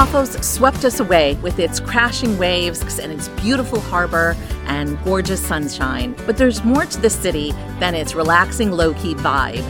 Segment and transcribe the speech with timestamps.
[0.00, 4.34] Paphos swept us away with its crashing waves and its beautiful harbor
[4.64, 6.16] and gorgeous sunshine.
[6.24, 9.62] But there's more to the city than its relaxing, low key vibe.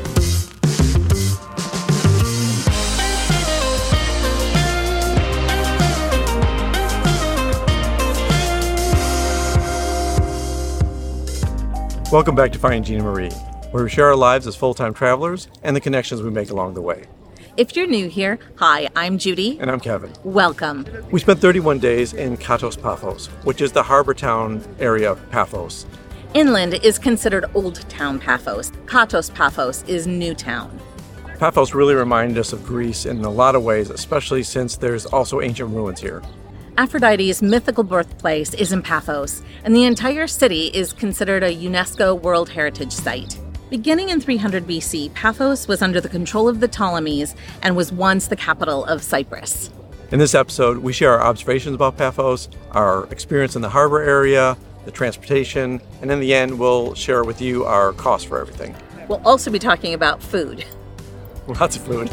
[12.12, 13.30] Welcome back to Finding Gina Marie,
[13.72, 16.74] where we share our lives as full time travelers and the connections we make along
[16.74, 17.06] the way.
[17.60, 19.58] If you're new here, hi, I'm Judy.
[19.60, 20.10] And I'm Kevin.
[20.24, 20.86] Welcome.
[21.10, 25.84] We spent 31 days in Katos Paphos, which is the harbor town area of Paphos.
[26.32, 28.70] Inland is considered Old Town Paphos.
[28.86, 30.80] Katos Paphos is New Town.
[31.38, 35.42] Paphos really reminded us of Greece in a lot of ways, especially since there's also
[35.42, 36.22] ancient ruins here.
[36.78, 42.48] Aphrodite's mythical birthplace is in Paphos, and the entire city is considered a UNESCO World
[42.48, 43.38] Heritage Site.
[43.70, 48.26] Beginning in 300 BC, Paphos was under the control of the Ptolemies and was once
[48.26, 49.70] the capital of Cyprus.
[50.10, 54.56] In this episode, we share our observations about Paphos, our experience in the harbor area,
[54.86, 58.74] the transportation, and in the end, we'll share with you our cost for everything.
[59.08, 60.64] We'll also be talking about food.
[61.46, 62.10] Lots of food.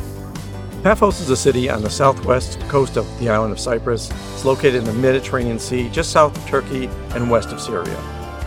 [0.84, 4.12] Paphos is a city on the southwest coast of the island of Cyprus.
[4.12, 8.00] It's located in the Mediterranean Sea, just south of Turkey and west of Syria.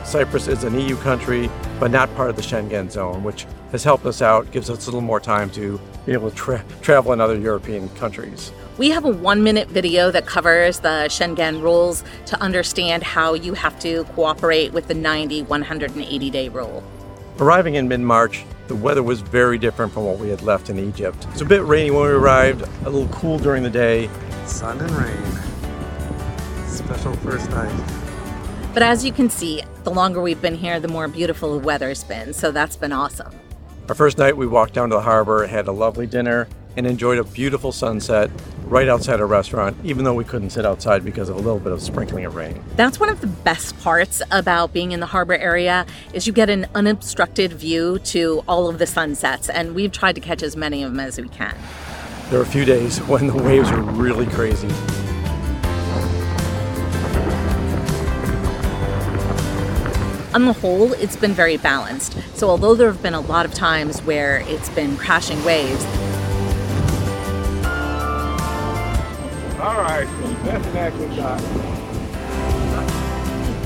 [0.04, 4.04] Cyprus is an EU country, but not part of the Schengen zone, which has helped
[4.04, 7.20] us out, gives us a little more time to be able to tra- travel in
[7.20, 8.52] other European countries.
[8.76, 13.54] We have a one minute video that covers the Schengen rules to understand how you
[13.54, 16.84] have to cooperate with the 90 180 day rule.
[17.38, 20.78] Arriving in mid March, the weather was very different from what we had left in
[20.78, 21.26] Egypt.
[21.32, 24.10] It's a bit rainy when we arrived, a little cool during the day.
[24.44, 26.68] Sun and rain.
[26.68, 28.00] Special first night.
[28.72, 32.04] But as you can see, the longer we've been here, the more beautiful the weather's
[32.04, 33.32] been, so that's been awesome.
[33.88, 37.18] Our first night, we walked down to the harbor, had a lovely dinner, and enjoyed
[37.18, 38.30] a beautiful sunset
[38.64, 41.72] right outside a restaurant, even though we couldn't sit outside because of a little bit
[41.72, 42.62] of sprinkling of rain.
[42.76, 46.48] That's one of the best parts about being in the harbor area is you get
[46.48, 50.84] an unobstructed view to all of the sunsets, and we've tried to catch as many
[50.84, 51.56] of them as we can.
[52.28, 54.68] There were a few days when the waves were really crazy.
[60.34, 62.16] On the whole, it's been very balanced.
[62.36, 65.84] So, although there have been a lot of times where it's been crashing waves,
[69.60, 70.06] all right,
[70.44, 71.40] that's an accurate shot.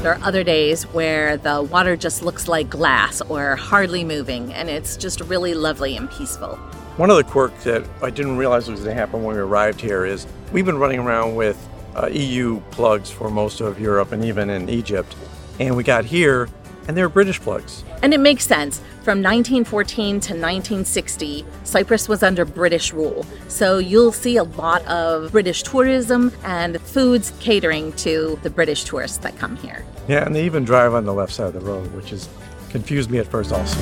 [0.03, 4.69] There are other days where the water just looks like glass or hardly moving, and
[4.69, 6.57] it's just really lovely and peaceful.
[6.97, 9.81] One of the quirks that I didn't realize was going to happen when we arrived
[9.81, 11.57] here is we've been running around with
[11.95, 15.15] uh, EU plugs for most of Europe and even in Egypt.
[15.61, 16.49] And we got here,
[16.89, 17.85] and they're British plugs.
[18.03, 18.79] And it makes sense.
[19.03, 23.25] From 1914 to 1960, Cyprus was under British rule.
[23.49, 29.19] So you'll see a lot of British tourism and foods catering to the British tourists
[29.19, 29.85] that come here.
[30.09, 32.29] Yeah, and they even drive on the left side of the road, which has
[32.71, 33.79] confused me at first also.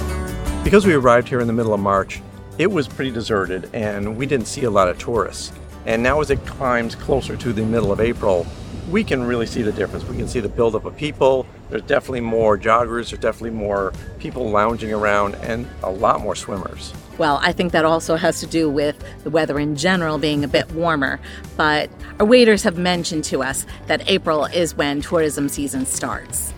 [0.64, 2.20] Because we arrived here in the middle of March,
[2.58, 5.52] it was pretty deserted and we didn't see a lot of tourists.
[5.86, 8.46] And now as it climbs closer to the middle of April,
[8.90, 10.04] we can really see the difference.
[10.04, 11.46] We can see the buildup of people.
[11.70, 16.92] There's definitely more joggers, there's definitely more people lounging around, and a lot more swimmers.
[17.18, 20.48] Well, I think that also has to do with the weather in general being a
[20.48, 21.20] bit warmer.
[21.56, 26.50] But our waiters have mentioned to us that April is when tourism season starts.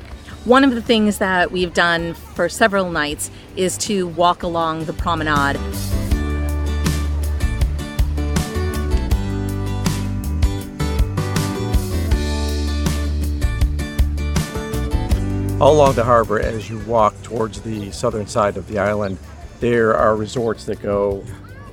[0.44, 4.92] One of the things that we've done for several nights is to walk along the
[4.92, 5.58] promenade.
[15.60, 19.18] All along the harbor, as you walk towards the southern side of the island,
[19.60, 21.24] there are resorts that go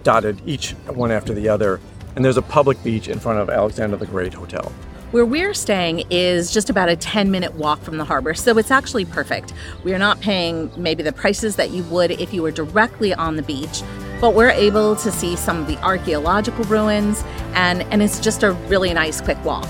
[0.04, 1.80] dotted each one after the other.
[2.16, 4.72] And there's a public beach in front of Alexander the Great Hotel.
[5.10, 8.70] Where we're staying is just about a 10 minute walk from the harbor, so it's
[8.70, 9.52] actually perfect.
[9.84, 13.36] We are not paying maybe the prices that you would if you were directly on
[13.36, 13.82] the beach,
[14.22, 17.24] but we're able to see some of the archaeological ruins,
[17.56, 19.68] and, and it's just a really nice quick walk.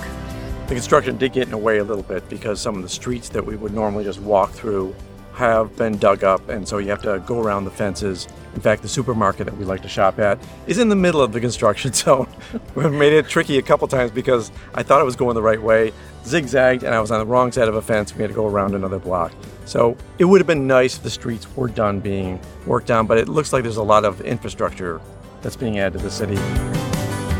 [0.71, 3.27] The construction did get in the way a little bit because some of the streets
[3.27, 4.95] that we would normally just walk through
[5.33, 8.25] have been dug up, and so you have to go around the fences.
[8.55, 11.33] In fact, the supermarket that we like to shop at is in the middle of
[11.33, 12.25] the construction zone.
[12.73, 15.61] we made it tricky a couple times because I thought it was going the right
[15.61, 15.91] way,
[16.23, 18.15] zigzagged, and I was on the wrong side of a fence.
[18.15, 19.33] We had to go around another block.
[19.65, 23.17] So it would have been nice if the streets were done being worked on, but
[23.17, 25.01] it looks like there's a lot of infrastructure
[25.41, 26.39] that's being added to the city.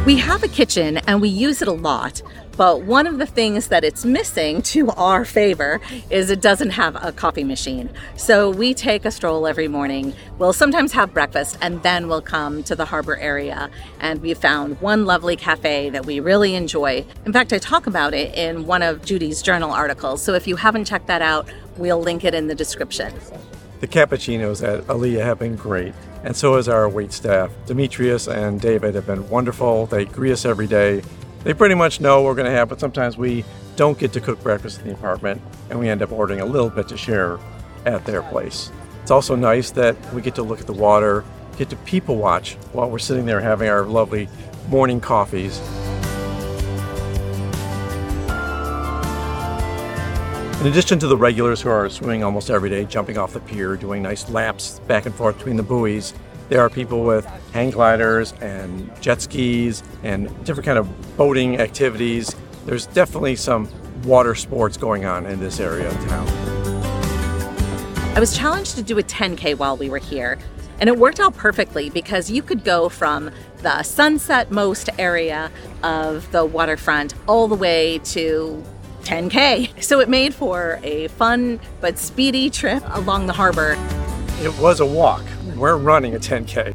[0.06, 2.24] We have a kitchen and we use it a lot,
[2.62, 5.82] But one of the things that it's missing to our favor
[6.12, 7.90] is it doesn't have a coffee machine.
[8.18, 10.14] So we take a stroll every morning.
[10.38, 13.72] We'll sometimes have breakfast and then we'll come to the harbor area.
[14.00, 17.04] And we found one lovely cafe that we really enjoy.
[17.26, 20.22] In fact, I talk about it in one of Judy's journal articles.
[20.22, 23.12] So if you haven't checked that out, we'll link it in the description.
[23.80, 27.50] The cappuccinos at Aliyah have been great, and so has our wait staff.
[27.66, 29.88] Demetrius and David have been wonderful.
[29.88, 31.02] They greet us every day.
[31.44, 33.44] They pretty much know what we're going to have, but sometimes we
[33.76, 36.70] don't get to cook breakfast in the apartment, and we end up ordering a little
[36.70, 37.40] bit to share
[37.86, 38.72] at their place.
[39.02, 41.24] It's also nice that we get to look at the water,
[41.58, 44.30] get to people watch while we're sitting there having our lovely
[44.70, 45.60] morning coffees.
[50.62, 53.76] In addition to the regulars who are swimming almost every day, jumping off the pier,
[53.76, 56.14] doing nice laps back and forth between the buoys,
[56.52, 62.36] there are people with hang gliders and jet skis and different kind of boating activities.
[62.66, 63.70] There's definitely some
[64.04, 66.28] water sports going on in this area of town.
[68.18, 70.38] I was challenged to do a 10K while we were here,
[70.82, 75.50] and it worked out perfectly because you could go from the sunset most area
[75.84, 78.62] of the waterfront all the way to
[79.04, 79.82] 10K.
[79.82, 83.78] So it made for a fun but speedy trip along the harbor.
[84.42, 85.24] It was a walk.
[85.56, 86.74] We're running a 10K.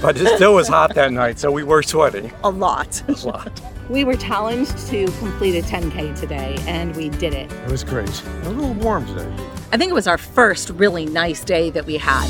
[0.00, 3.02] But it still was hot that night, so we were sweating A lot.
[3.08, 3.60] a lot.
[3.90, 7.52] We were challenged to complete a 10K today, and we did it.
[7.52, 8.22] It was great.
[8.44, 9.30] A little warm today.
[9.72, 12.26] I think it was our first really nice day that we had.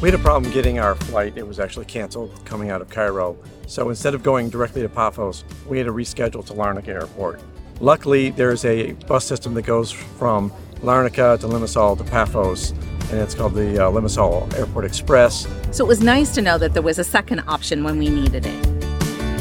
[0.00, 1.36] We had a problem getting our flight.
[1.36, 3.36] It was actually canceled coming out of Cairo.
[3.66, 7.40] So instead of going directly to Paphos, we had to reschedule to Larnaca Airport.
[7.80, 10.52] Luckily, there's a bus system that goes from
[10.82, 12.74] Larnaca to Limassol to Paphos,
[13.10, 15.46] and it's called the uh, Limassol Airport Express.
[15.70, 18.46] So it was nice to know that there was a second option when we needed
[18.46, 18.72] it.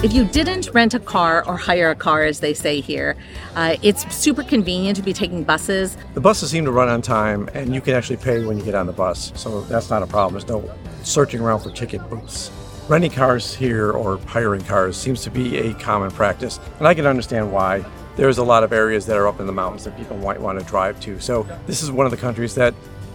[0.03, 3.15] If you didn't rent a car or hire a car, as they say here,
[3.55, 5.95] uh, it's super convenient to be taking buses.
[6.15, 8.73] The buses seem to run on time, and you can actually pay when you get
[8.73, 10.33] on the bus, so that's not a problem.
[10.33, 10.73] There's no
[11.03, 12.49] searching around for ticket booths.
[12.89, 17.05] Renting cars here or hiring cars seems to be a common practice, and I can
[17.05, 17.85] understand why.
[18.15, 20.59] There's a lot of areas that are up in the mountains that people might want
[20.59, 21.19] to drive to.
[21.19, 22.73] So, this is one of the countries that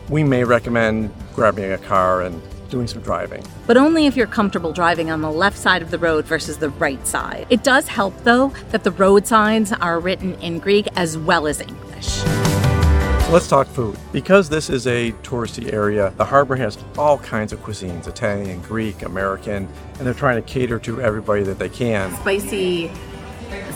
[0.08, 3.44] we may recommend grabbing a car and doing some driving.
[3.66, 6.70] but only if you're comfortable driving on the left side of the road versus the
[6.70, 7.46] right side.
[7.48, 11.60] It does help, though, that the road signs are written in Greek as well as
[11.60, 12.06] English.
[12.06, 13.96] So let's talk food.
[14.12, 19.02] Because this is a touristy area, the harbor has all kinds of cuisines Italian, Greek,
[19.02, 19.68] American,
[19.98, 22.12] and they're trying to cater to everybody that they can.
[22.16, 22.90] spicy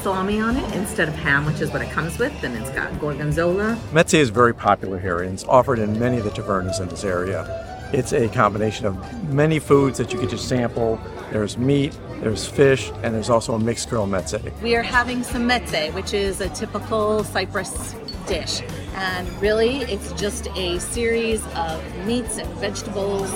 [0.02, 2.32] salami on it instead of ham, which is what it comes with.
[2.43, 3.78] And it's got gorgonzola.
[3.93, 7.05] Mezze is very popular here and it's offered in many of the tavernas in this
[7.05, 7.67] area.
[7.93, 11.00] It's a combination of many foods that you get to sample.
[11.32, 14.61] There's meat, there's fish, and there's also a mixed grill mezze.
[14.62, 17.94] We are having some meze, which is a typical Cyprus
[18.26, 18.62] dish.
[18.94, 23.31] And really, it's just a series of meats and vegetables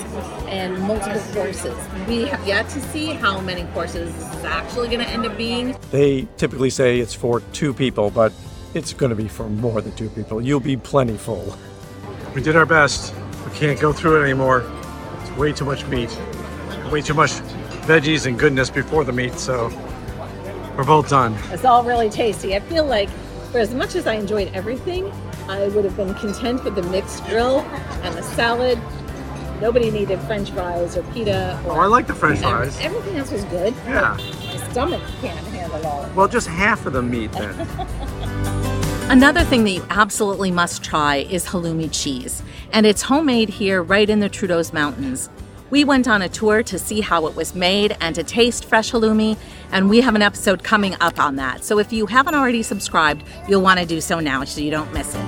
[0.47, 1.77] and multiple courses.
[2.07, 5.37] We have yet to see how many courses this is actually going to end up
[5.37, 5.77] being.
[5.91, 8.33] They typically say it's for two people, but
[8.75, 10.41] it's going to be for more than two people.
[10.41, 11.57] You'll be plenty full.
[12.35, 13.15] We did our best.
[13.45, 14.65] We can't go through it anymore.
[15.21, 16.11] It's way too much meat.
[16.91, 17.31] Way too much
[17.87, 19.69] veggies and goodness before the meat, so
[20.77, 21.37] we're both done.
[21.51, 22.57] It's all really tasty.
[22.57, 23.09] I feel like
[23.55, 25.13] for as much as I enjoyed everything,
[25.49, 27.61] I would have been content with the mixed grill
[28.03, 28.81] and the salad.
[29.61, 31.57] Nobody needed french fries or pita.
[31.65, 32.81] Or Oh, I like the french Ev- fries.
[32.81, 33.73] Everything else was good.
[33.87, 34.17] Yeah.
[34.19, 36.17] My stomach can't handle all of it.
[36.17, 37.55] Well, just half of the meat then.
[39.09, 42.43] Another thing that you absolutely must try is halloumi cheese,
[42.73, 45.31] and it's homemade here right in the Troodos Mountains.
[45.71, 48.93] We went on a tour to see how it was made and to taste fresh
[48.93, 49.39] halloumi,
[49.73, 51.65] and we have an episode coming up on that.
[51.65, 54.93] So if you haven't already subscribed, you'll want to do so now so you don't
[54.93, 55.25] miss it.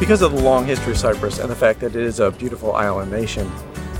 [0.00, 2.74] Because of the long history of Cyprus and the fact that it is a beautiful
[2.74, 3.52] island nation,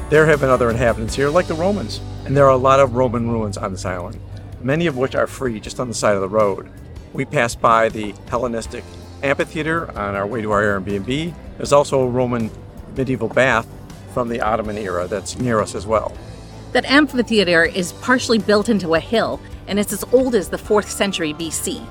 [0.09, 2.00] there have been other inhabitants here, like the Romans.
[2.25, 4.18] And there are a lot of Roman ruins on this island,
[4.62, 6.71] many of which are free just on the side of the road.
[7.12, 8.83] We passed by the Hellenistic
[9.23, 11.35] amphitheater on our way to our Airbnb.
[11.59, 12.50] There's also a Roman
[12.97, 13.66] medieval bath
[14.14, 16.16] from the Ottoman era that's near us as well.
[16.73, 20.87] That amphitheater is partially built into a hill, and it's as old as the 4th
[20.87, 21.85] century BC.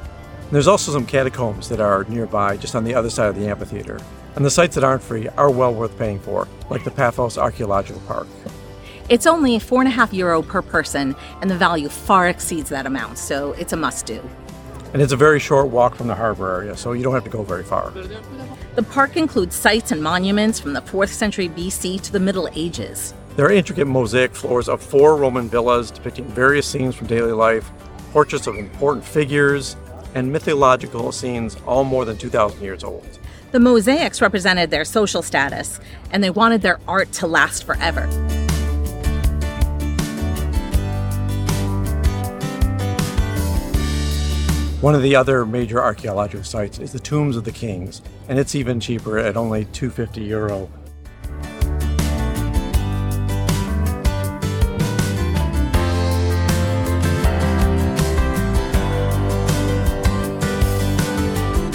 [0.51, 3.99] There's also some catacombs that are nearby, just on the other side of the amphitheater.
[4.35, 8.01] And the sites that aren't free are well worth paying for, like the Paphos Archaeological
[8.07, 8.27] Park.
[9.09, 12.85] It's only four and a half euro per person, and the value far exceeds that
[12.85, 14.21] amount, so it's a must do.
[14.93, 17.29] And it's a very short walk from the harbor area, so you don't have to
[17.29, 17.91] go very far.
[18.75, 23.15] The park includes sites and monuments from the 4th century BC to the Middle Ages.
[23.35, 27.71] There are intricate mosaic floors of four Roman villas depicting various scenes from daily life,
[28.11, 29.75] portraits of important figures,
[30.13, 33.07] and mythological scenes, all more than 2,000 years old.
[33.51, 35.79] The mosaics represented their social status,
[36.11, 38.07] and they wanted their art to last forever.
[44.83, 48.53] One of the other major archaeological sites is the Tombs of the Kings, and it's
[48.53, 50.69] even cheaper at only 250 euro.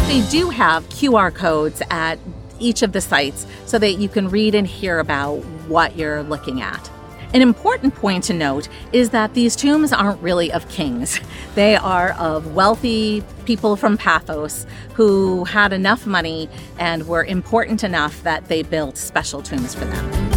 [0.07, 2.19] They do have QR codes at
[2.61, 5.37] each of the sites so that you can read and hear about
[5.67, 6.91] what you're looking at.
[7.35, 11.21] An important point to note is that these tombs aren't really of kings.
[11.55, 18.23] They are of wealthy people from Paphos who had enough money and were important enough
[18.23, 20.29] that they built special tombs for them.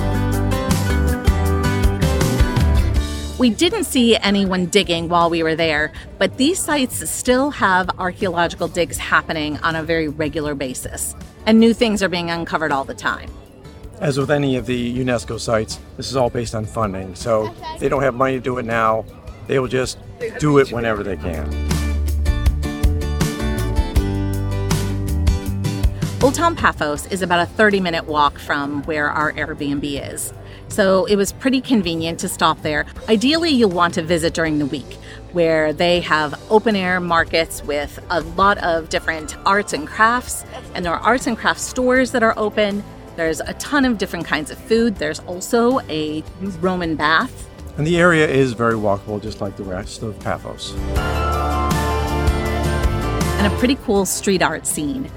[3.37, 8.67] We didn't see anyone digging while we were there, but these sites still have archaeological
[8.67, 12.95] digs happening on a very regular basis, and new things are being uncovered all the
[12.95, 13.29] time.
[14.01, 17.87] As with any of the UNESCO sites, this is all based on funding, so they
[17.87, 19.05] don't have money to do it now.
[19.45, 19.99] They will just
[20.39, 21.45] do it whenever they can.
[26.23, 30.33] Old Town Paphos is about a 30 minute walk from where our Airbnb is.
[30.67, 32.87] So it was pretty convenient to stop there.
[33.07, 34.97] Ideally, you'll want to visit during the week
[35.31, 40.43] where they have open air markets with a lot of different arts and crafts,
[40.73, 42.83] and there are arts and crafts stores that are open.
[43.15, 44.95] There's a ton of different kinds of food.
[44.95, 46.23] There's also a
[46.59, 47.49] Roman bath.
[47.77, 50.73] And the area is very walkable, just like the rest of Paphos.
[53.41, 55.09] and a pretty cool street art scene.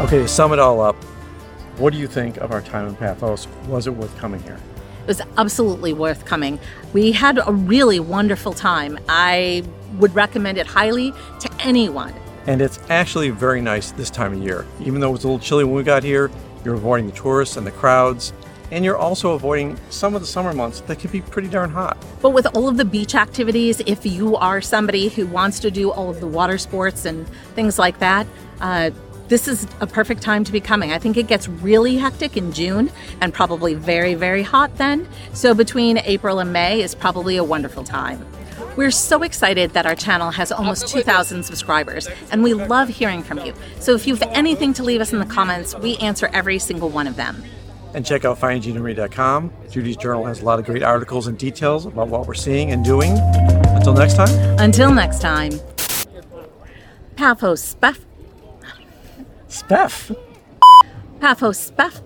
[0.00, 0.96] Okay, to sum it all up,
[1.76, 3.46] what do you think of our time in Paphos?
[3.68, 4.58] Was it worth coming here?
[5.02, 6.60] It was absolutely worth coming.
[6.92, 8.98] We had a really wonderful time.
[9.08, 9.64] I
[9.98, 12.14] would recommend it highly to anyone.
[12.46, 14.64] And it's actually very nice this time of year.
[14.80, 16.30] Even though it was a little chilly when we got here,
[16.64, 18.32] you're avoiding the tourists and the crowds,
[18.70, 21.96] and you're also avoiding some of the summer months that can be pretty darn hot.
[22.20, 25.90] But with all of the beach activities, if you are somebody who wants to do
[25.90, 28.26] all of the water sports and things like that,
[28.60, 28.90] uh,
[29.32, 30.92] this is a perfect time to be coming.
[30.92, 32.90] I think it gets really hectic in June
[33.22, 35.08] and probably very, very hot then.
[35.32, 38.22] So between April and May is probably a wonderful time.
[38.76, 43.38] We're so excited that our channel has almost 2,000 subscribers, and we love hearing from
[43.38, 43.54] you.
[43.80, 46.90] So if you have anything to leave us in the comments, we answer every single
[46.90, 47.42] one of them.
[47.94, 49.50] And check out findingmarie.com.
[49.70, 52.84] Judy's journal has a lot of great articles and details about what we're seeing and
[52.84, 53.16] doing.
[53.16, 54.58] Until next time.
[54.58, 55.52] Until next time,
[57.16, 57.76] Paphos.
[59.52, 60.16] Speff.
[61.20, 62.00] Paphos Spef.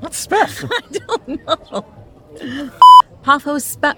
[0.00, 0.66] What's Speff?
[0.72, 2.70] I don't know.
[3.22, 3.96] Paphos Spef.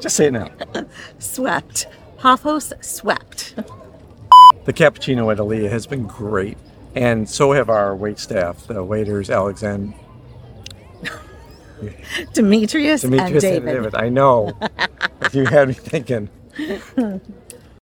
[0.00, 0.50] Just say it now.
[1.18, 1.88] Swept.
[2.18, 3.56] Paphos swept.
[4.66, 6.56] The cappuccino at Aliyah has been great,
[6.94, 9.96] and so have our wait staff, the waiters, Alexander,
[12.34, 13.94] Demetrius, Demetrius, and David.
[13.96, 14.56] I know.
[15.32, 16.28] you had me thinking.